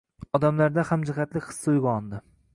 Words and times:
Odamlarda 0.37 0.85
hamjihatlik 0.93 1.47
hissi 1.53 1.73
uyg‘ondi: 1.77 2.25